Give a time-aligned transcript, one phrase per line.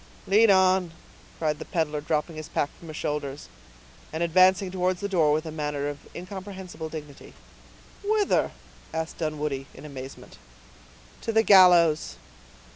[0.25, 0.93] "Lead on,"
[1.37, 3.49] cried the peddler, dropping his pack from his shoulders,
[4.11, 7.35] and advancing towards the door with a manner of incomprehensible dignity.
[8.03, 8.49] "Whither?"
[8.95, 10.39] asked Dunwoodie, in amazement.
[11.21, 12.15] "To the gallows."